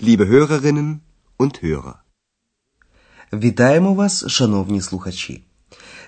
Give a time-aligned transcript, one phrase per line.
[0.00, 1.00] liebe Hörerinnen
[1.38, 1.94] und Hörer.
[3.32, 5.42] Вітаємо вас, шановні слухачі.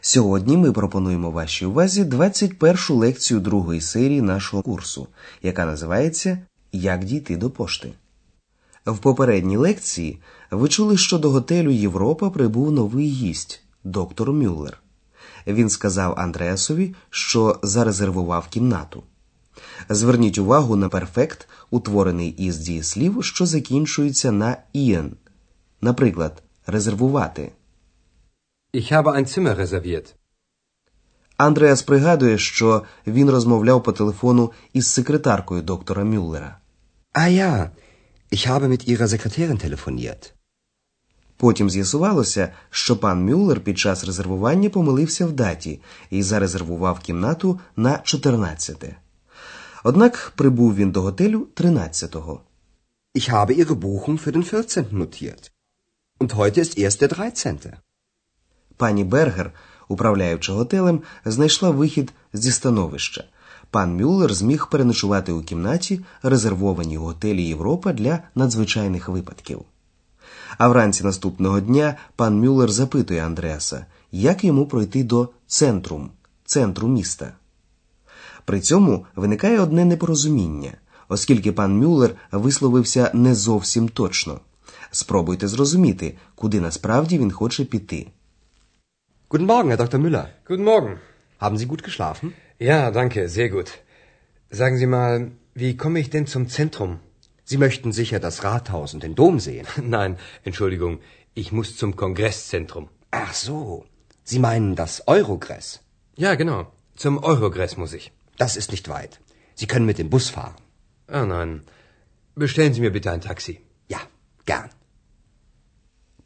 [0.00, 5.08] Сьогодні ми пропонуємо вашій увазі 21-шу лекцію другої серії нашого курсу,
[5.42, 6.38] яка називається
[6.72, 7.92] Як дійти до пошти.
[8.86, 10.18] В попередній лекції
[10.50, 14.78] ви чули, що до готелю Європа прибув новий гість доктор Мюллер.
[15.46, 19.02] Він сказав Андреасові, що зарезервував кімнату.
[19.88, 25.16] Зверніть увагу на перфект, утворений із дієслів, що закінчується на ієн.
[25.80, 27.52] Наприклад, резервувати.
[28.74, 30.14] Ich habe ein Zimmer reserviert.
[31.36, 36.58] Андреас пригадує, що він розмовляв по телефону із секретаркою доктора Мюллера.
[37.14, 37.70] Ah ja,
[38.32, 40.32] ich habe mit Ihrer Sekretärin telefoniert.
[41.36, 47.98] Потім з'ясувалося, що пан Мюллер під час резервування помилився в даті і зарезервував кімнату на
[47.98, 48.84] 14.
[49.82, 52.40] Однак прибув він до готелю 13-го.
[53.14, 54.92] Ich habe Ihre Buchung für den 14.
[54.92, 55.50] notiert.
[56.20, 57.66] Und heute ist erst der 13.
[58.76, 59.52] Пані Бергер,
[59.88, 63.24] управляючи готелем, знайшла вихід зі становища.
[63.70, 69.64] Пан Мюллер зміг переночувати у кімнаті, резервованій у готелі Європа для надзвичайних випадків.
[70.58, 76.10] А вранці наступного дня пан Мюллер запитує Андреаса, як йому пройти до центрум,
[76.44, 77.32] центру міста.
[78.45, 80.73] При цьому виникає одне непорозуміння,
[81.09, 84.39] оскільки пан Мюллер висловився не зовсім точно.
[84.91, 88.07] Спробуйте зрозуміти, куди насправді він хоче піти.
[89.29, 89.99] Guten Morgen, Herr Dr.
[89.99, 90.25] Müller.
[90.49, 90.97] Guten Morgen.
[91.39, 92.33] Haben Sie gut geschlafen?
[92.59, 93.69] Ja, danke, sehr gut.
[94.59, 96.91] Sagen Sie mal, wie komme ich denn zum Zentrum?
[97.49, 99.67] Sie möchten sicher das Rathaus und den Dom sehen.
[99.97, 100.99] Nein, Entschuldigung,
[101.33, 102.89] ich muss zum Kongresszentrum.
[103.11, 103.85] Ach so.
[104.23, 105.67] Sie meinen das Eurogress.
[106.15, 106.71] Ja, genau.
[106.95, 108.11] Zum Eurogress muss ich.
[108.42, 109.12] Das ist nicht weit.
[109.58, 110.58] Sie können mit dem Bus fahren.
[111.18, 111.50] Ah nein.
[112.42, 113.54] Bestellen Sie mir bitte ein Taxi.
[113.94, 114.00] Ja,
[114.50, 114.70] gern.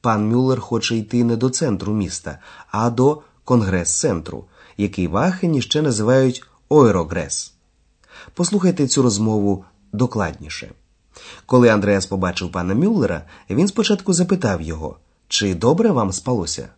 [0.01, 2.39] Пан Мюллер хоче йти не до центру міста,
[2.71, 4.45] а до конгрес-центру,
[4.77, 7.55] який в Ахені ще називають Ойрогрес.
[8.35, 10.71] Послухайте цю розмову докладніше.
[11.47, 14.99] Коли Андреас побачив пана Мюллера, він спочатку запитав його,
[15.29, 16.69] чи добре вам спалося?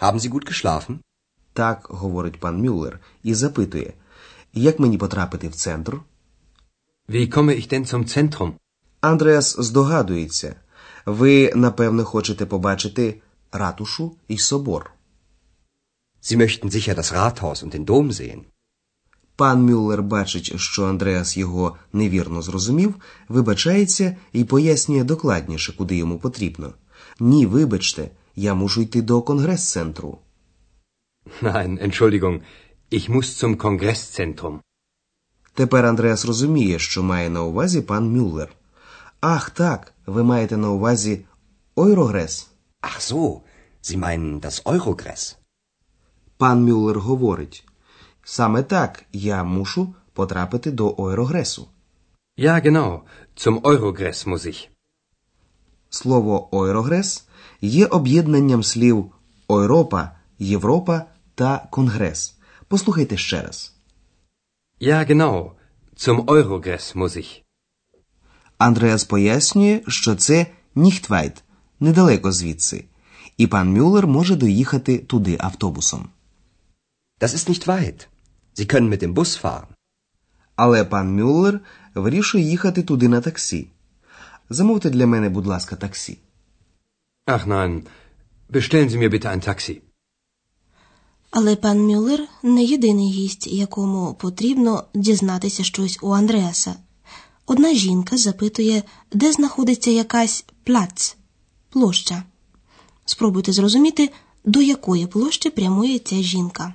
[0.00, 0.98] Haben Sie gut geschlafen?
[1.54, 3.92] Так, говорить пан Мюллер, і запитує,
[4.52, 6.00] як мені потрапити в центр?
[7.08, 8.52] Wie komme ich denn zum Zentrum?
[9.00, 10.54] Андреас здогадується,
[11.06, 13.20] ви, напевно, хочете побачити
[13.52, 14.90] ратушу і собор.
[16.22, 18.40] Sie möchten sicher das Rathaus und den Dom sehen.
[19.36, 22.94] Пан Мюллер бачить, що Андреас його невірно зрозумів,
[23.28, 26.72] вибачається і пояснює докладніше, куди йому потрібно.
[27.20, 30.18] Ні, вибачте, я мушу йти до конгрес-центру.
[31.42, 32.42] Nein, Entschuldigung,
[32.90, 34.60] ich muss zum Kongresszentrum.
[35.54, 38.48] Тепер Андреас розуміє, що має на увазі пан Мюллер.
[39.20, 41.24] Ах, так, ви маєте на увазі
[41.76, 42.50] Ойрогрес.
[42.82, 43.40] Ach so.
[43.82, 45.36] Sie meinen das Eurogress.
[46.36, 47.64] Пан Мюллер говорить.
[48.24, 51.68] Саме так я мушу потрапити до Ойрогресу.
[52.38, 53.00] Ja, genau.
[53.36, 54.68] Zum Eurogress muss ich.
[55.90, 57.24] Слово Ойрогрес
[57.60, 59.12] є об'єднанням слів
[59.48, 62.34] Ойропа, Європа та Конгрес.
[62.68, 63.74] Послухайте ще раз.
[64.80, 65.52] Ja, genau.
[65.96, 67.42] Zum Eurogress muss ich.
[68.58, 71.44] Андреас пояснює, що це Ніхтвайт,
[71.80, 72.84] недалеко звідси,
[73.36, 76.08] і пан Мюллер може доїхати туди автобусом.
[77.20, 78.08] Das ist nicht weit.
[78.56, 79.66] Sie können mit dem Bus fahren.
[80.56, 81.60] Але пан Мюллер
[81.94, 83.68] вирішує їхати туди на таксі.
[84.50, 86.18] Замовте для мене, будь ласка, таксі.
[87.26, 87.82] Ach nein,
[88.50, 89.80] bestellen Sie mir bitte ein Taxi.
[91.36, 96.74] Але пан Мюллер не єдиний гість, якому потрібно дізнатися щось у Андреаса.
[97.46, 101.16] Одна жінка запитує, де знаходиться якась плац,
[101.70, 102.22] площа.
[103.04, 104.10] Спробуйте зрозуміти,
[104.44, 106.74] до якої площі прямує ця жінка.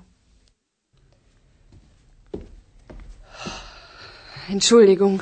[4.53, 5.19] Entschuldigung.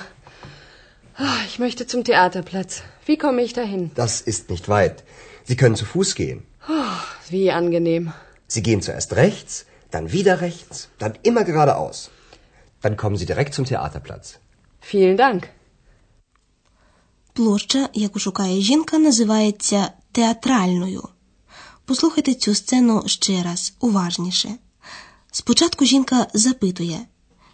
[1.20, 2.74] Ah, Ich möchte zum Theaterplatz.
[3.08, 3.84] Wie komme ich dahin?
[3.96, 4.96] Das ist nicht weit.
[5.48, 6.40] Sie können zu Fuß gehen.
[7.32, 8.06] Wie angenehm.
[8.48, 12.10] Sie gehen zuerst rechts, dann wieder rechts, dann immer geradeaus.
[12.82, 14.40] Dann kommen Sie direkt zum Theaterplatz.
[14.82, 15.42] Vielen Dank.
[17.34, 21.10] Площа, яку шукає жінка, називається театральною.
[21.86, 24.50] Послухайте цю сцену ще раз, уважніше.
[25.32, 27.00] Спочатку жінка запитує: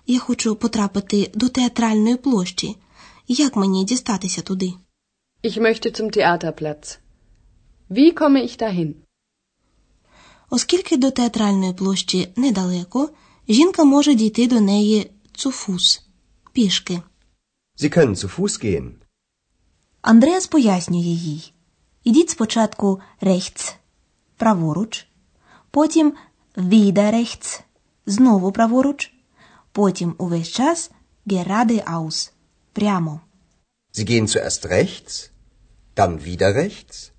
[0.07, 2.75] Я хочу потрапити до театральної площі.
[3.27, 4.73] Як мені дістатися туди?
[5.43, 6.99] Ich möchte zum Theaterplatz.
[7.89, 9.02] Wie komme ich dahin?
[10.55, 13.09] Оскільки до театральної площі недалеко,
[13.49, 16.05] жінка може дійти до неї цуфус
[16.51, 17.01] пішки.
[17.79, 18.91] Sie können zu Fuß gehen.
[20.01, 21.53] Андреас пояснює їй.
[22.03, 23.73] Ідіть спочатку rechts–
[24.37, 25.07] праворуч,
[25.71, 26.13] потім
[26.57, 27.61] wieder rechts–
[28.05, 29.13] знову праворуч,
[29.71, 30.91] потім увесь час
[31.27, 32.31] geradeaus–
[32.73, 33.21] прямо.
[33.93, 35.29] Sie gehen zuerst rechts,
[35.95, 37.11] dann wieder rechts,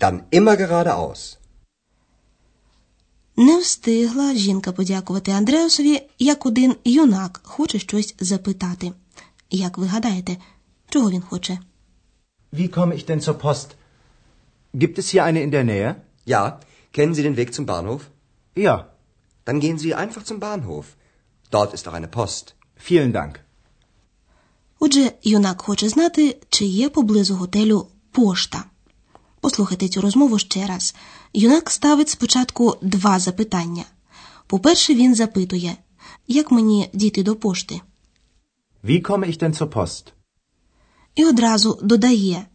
[0.00, 1.38] dann immer geradeaus.
[3.36, 8.92] Не встигла жінка подякувати Андреасові, як один юнак хоче щось запитати.
[9.50, 10.36] Як ви гадаєте,
[10.88, 11.58] чого він хоче?
[12.52, 13.68] Wie komme ich denn zur Post?
[14.74, 15.94] Gibt es hier eine in der Nähe?
[16.26, 16.42] Ja,
[16.96, 18.00] kennen Sie den Weg zum Bahnhof?
[18.56, 18.76] Ja,
[19.46, 20.86] Dann gehen Sie einfach zum Bahnhof.
[21.50, 22.44] Dort ist auch eine Post.
[22.88, 23.40] vielen Dank.
[24.78, 28.64] Отже, юнак хоче знати, чи є поблизу готелю пошта.
[29.44, 30.94] Послухайте цю розмову ще раз.
[31.34, 33.84] Юнак ставить спочатку два запитання.
[34.46, 35.76] По-перше, він запитує,
[36.28, 37.80] як мені дійти до пошти?
[38.84, 40.12] Wie komme ich denn zur Post?
[41.14, 42.46] І одразу додає,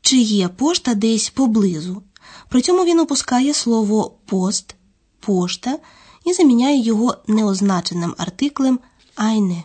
[0.00, 2.02] чи є пошта десь поблизу.
[2.48, 4.74] При цьому він опускає слово пост,
[5.20, 5.78] пошта
[6.24, 8.78] і заміняє його неозначеним артиклем
[9.16, 9.62] eine.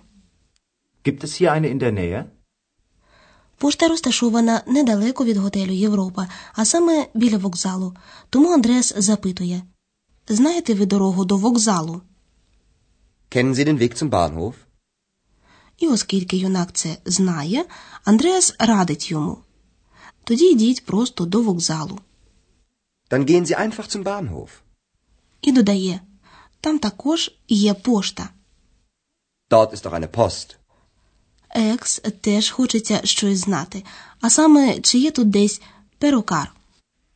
[1.06, 2.37] Gibt es hier eine in der Nähe?
[3.58, 7.96] Пошта розташована недалеко від готелю Європа, а саме біля вокзалу.
[8.30, 9.62] Тому Андреас запитує:
[10.28, 12.02] Знаєте ви дорогу до вокзалу?
[13.32, 14.54] Kennen Sie den Weg zum Bahnhof?
[15.78, 17.66] І оскільки юнак це знає,
[18.04, 19.38] Андреас радить йому.
[20.24, 22.00] Тоді йдіть просто до вокзалу.
[23.10, 24.50] Dann gehen Sie einfach zum Bahnhof.
[25.42, 26.02] І додає:
[26.62, 28.30] там також є пошта.
[29.50, 30.56] Dort ist auch eine Post.
[31.58, 33.84] Екс теж хочеться щось знати,
[34.22, 35.62] а саме, чи є тут десь
[36.00, 36.52] перукар.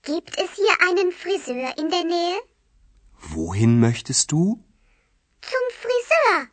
[0.04, 2.40] Gibt es hier einen Friseur in der Nähe?
[3.36, 4.58] Wohin möchtest du?
[5.50, 6.48] Zum Friseur.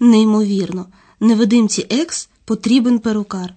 [0.00, 0.86] Неймовірно,
[1.20, 3.54] невидимці екс потрібен перукар.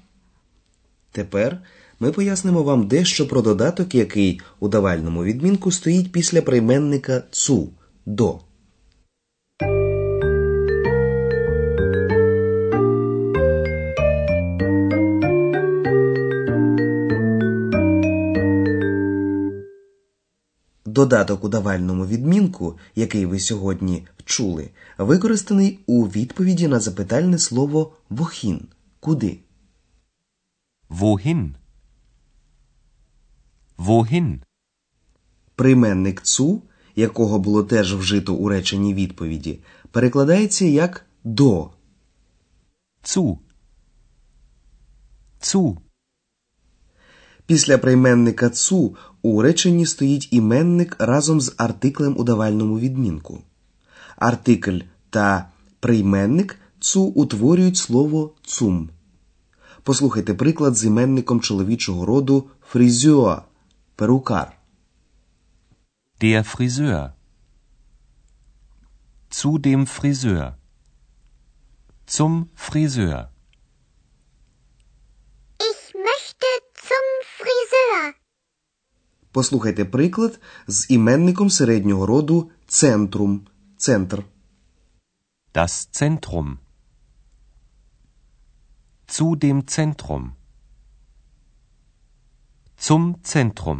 [1.11, 1.61] Тепер
[1.99, 7.69] ми пояснимо вам дещо про додаток, який у давальному відмінку стоїть після прийменника цу
[8.05, 8.39] до.
[21.03, 28.67] Додаток у давальному відмінку, який ви сьогодні чули, використаний у відповіді на запитальне слово вохін
[28.99, 29.39] куди.
[30.89, 31.49] Wohin?
[33.77, 34.41] Wohin?
[35.55, 36.61] Прийменник цу,
[36.95, 39.59] якого було теж вжито у реченні відповіді,
[39.91, 41.69] перекладається як до.
[43.03, 43.37] Zu.
[45.41, 45.77] Zu.
[47.45, 53.41] Після прийменника цу у реченні стоїть іменник разом з артиклем у давальному відмінку.
[54.15, 54.79] Артикль
[55.09, 55.49] та
[55.79, 58.89] прийменник цу утворюють слово цум.
[59.83, 63.41] Послухайте приклад з іменником чоловічого роду фрізюа
[63.95, 64.57] перукар.
[66.21, 67.11] Der Friseur.
[69.29, 70.53] Zu dem Friseur.
[72.15, 72.33] Zum
[72.67, 73.19] Friseur.
[75.69, 76.47] Ich möchte
[76.89, 77.05] zum
[77.39, 78.13] Friseur.
[79.33, 83.41] Послухайте приклад з іменником середнього роду центрум
[83.77, 84.23] центр.
[85.53, 86.57] Das Zentrum.
[89.07, 90.23] Zu dem Zentrum.
[92.79, 93.79] Zum Zentrum.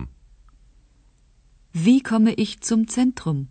[1.76, 3.48] Wie komme ich zum Zentrum?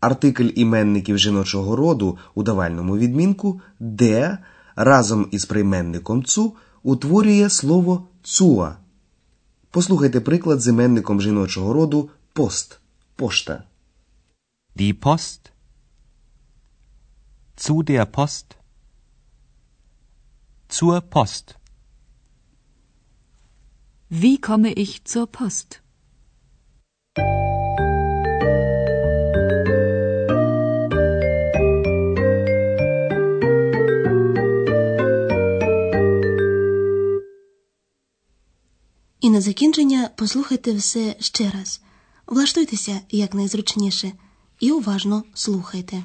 [0.00, 4.38] Артикль іменників жіночого роду у давальному відмінку де
[4.76, 8.76] разом із прийменником цу утворює слово цуа.
[9.76, 12.80] Послухайте приклад з іменником жіночого роду пост
[13.16, 13.64] пошта.
[14.76, 15.40] Die Post.
[17.56, 18.46] Zu der Post.
[20.68, 21.56] Zur Post.
[24.10, 25.85] Wie komme ich zur Post?
[39.26, 41.80] І на закінчення послухайте все ще раз.
[42.26, 44.12] Влаштуйтеся якнайзручніше
[44.60, 46.04] і уважно слухайте.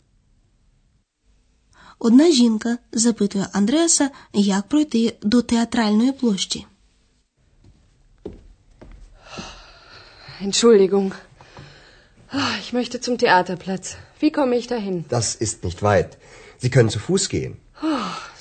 [2.00, 6.66] Одна жінка запитує Андреаса, як пройти до театральної площі.
[10.42, 11.12] Entschuldigung.
[12.30, 13.96] Ah, Ich möchte zum Theaterplatz.
[14.20, 15.04] Wie komme ich dahin?
[15.08, 16.10] Das ist nicht weit.
[16.62, 17.52] Sie können zu Fuß gehen.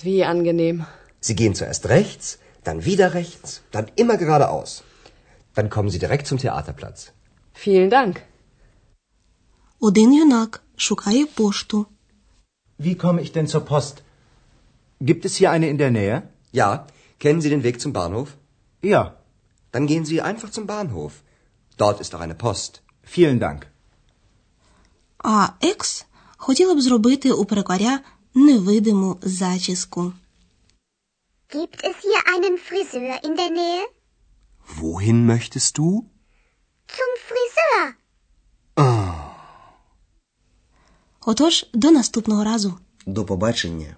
[0.02, 0.86] Wie angenehm.
[1.28, 4.84] Sie gehen zuerst rechts, dann wieder rechts, dann immer geradeaus.
[5.56, 7.12] Dann kommen Sie direkt zum Theaterplatz.
[7.54, 8.16] Vielen Dank.
[9.82, 11.86] Один юнак шукає пошту.
[12.80, 14.04] Wie komme ich denn zur Post?
[15.10, 16.18] Gibt es hier eine in der Nähe?
[16.52, 16.88] Ja,
[17.20, 18.30] kennen Sie den Weg zum Bahnhof?
[18.82, 19.04] Ja,
[19.72, 21.14] Dann gehen Sie einfach zum Bahnhof.
[21.78, 22.82] Dort ist auch eine Post.
[23.16, 23.68] vielen Dank.
[25.24, 26.06] А екс
[26.38, 28.00] хотіла б зробити у перекаря
[28.36, 30.14] невидиму зачіску.
[31.50, 33.84] Gibt es hier einen Friseur in der Nähe?
[34.80, 35.88] Wohin möchtest du?
[36.98, 37.84] Zum Friseur.
[41.31, 42.79] Отож, до наступного разу.
[43.07, 43.97] До побачення.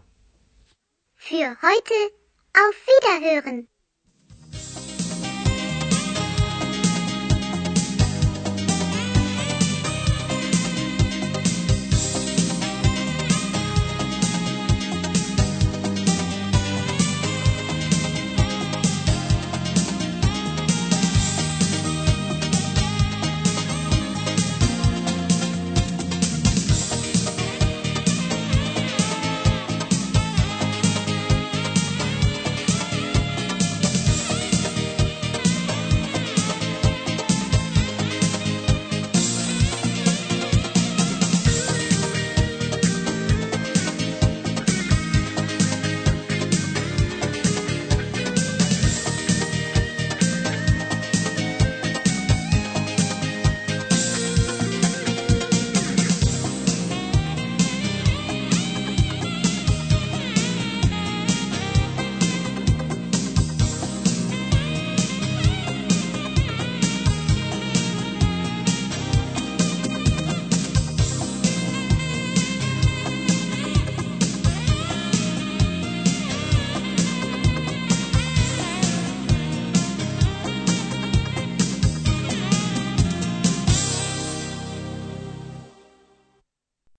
[1.17, 2.11] Für heute
[2.55, 3.67] auf Wiederhören.